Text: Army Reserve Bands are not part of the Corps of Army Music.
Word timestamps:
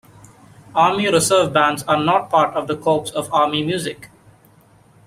Army 0.73 1.09
Reserve 1.11 1.53
Bands 1.53 1.83
are 1.83 2.03
not 2.03 2.31
part 2.31 2.55
of 2.55 2.65
the 2.67 2.75
Corps 2.75 3.11
of 3.13 3.31
Army 3.31 3.63
Music. 3.63 4.09